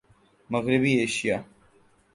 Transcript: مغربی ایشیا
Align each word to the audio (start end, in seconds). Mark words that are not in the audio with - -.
مغربی 0.49 0.93
ایشیا 0.99 1.37